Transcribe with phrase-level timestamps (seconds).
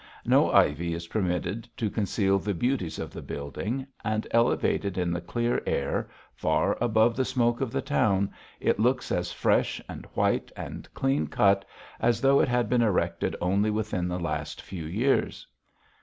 [0.25, 5.21] No ivy is permitted to conceal the beauties of the building; and elevated in the
[5.21, 10.51] clear air, far above the smoke of the town, it looks as fresh and white
[10.55, 11.65] and clean cut
[11.99, 15.45] as though it had been erected only within the last few years.